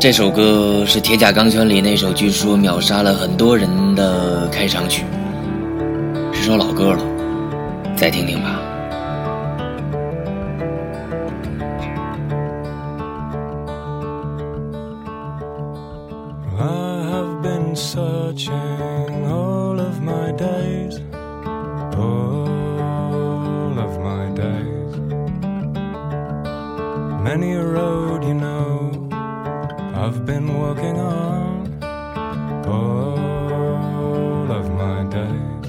[0.00, 5.04] 这首歌是《铁甲钢拳》里那首据说秒杀了很多人的开场曲，
[6.32, 7.04] 是首老歌了，
[7.98, 8.58] 再听听吧。
[27.22, 28.89] Many a road, you know,
[30.02, 31.84] I've been working on
[32.66, 35.66] all of my days.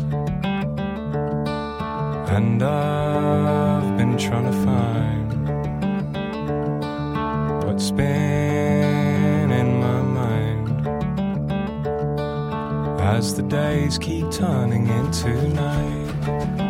[2.38, 5.34] And I've been trying to find
[7.66, 10.88] what's been in my mind
[13.02, 16.61] as the days keep turning into night.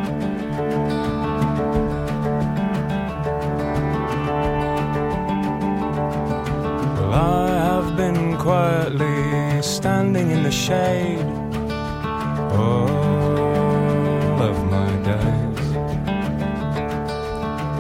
[9.82, 11.26] Standing in the shade
[12.54, 12.88] all
[14.50, 15.68] of my days.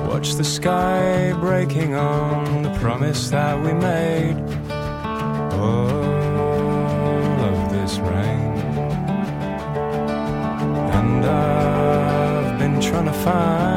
[0.10, 4.36] Watch the sky breaking on the promise that we made.
[5.54, 5.92] All
[7.52, 8.58] of this rain.
[10.98, 13.70] And I've been trying to find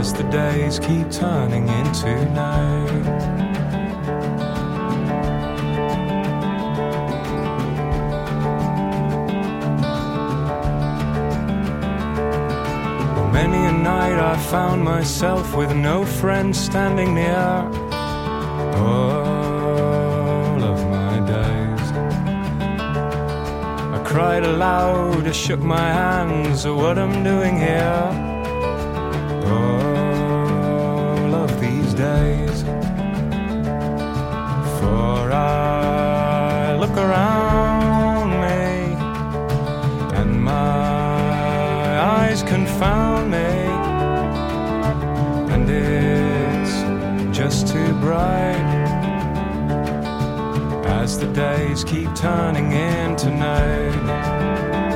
[0.00, 3.04] as the days keep turning into night.
[13.30, 17.50] Many a night I found myself with no friend standing near.
[18.86, 21.86] All of my days.
[23.96, 28.30] I cried aloud, I shook my hands at what I'm doing here.
[29.50, 29.99] days.
[47.72, 48.56] Too bright
[50.86, 54.89] as the days keep turning into night.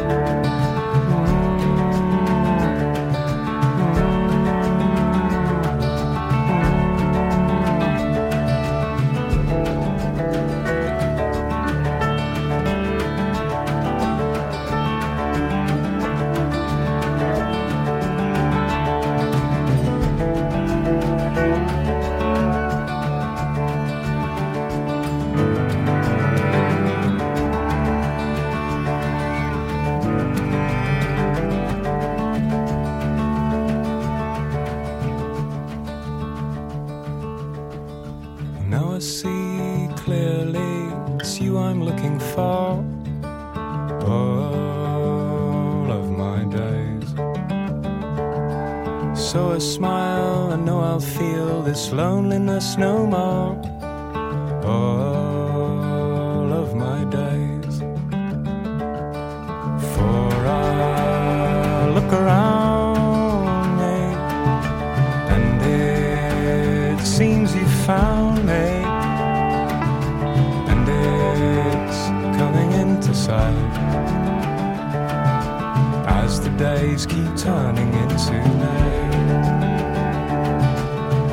[38.75, 40.75] Now I see clearly
[41.21, 42.83] it's you I'm looking for.
[44.15, 47.09] All of my days.
[49.31, 53.84] So I smile and know I'll feel this loneliness no more.
[73.25, 73.55] Sight
[76.07, 79.15] as the days keep turning into night.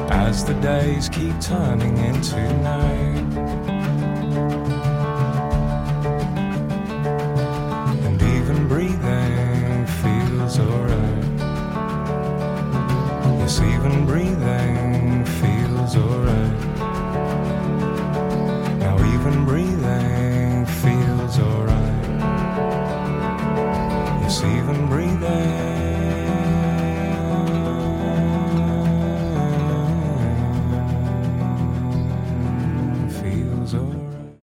[0.09, 3.80] As the days keep turning into night.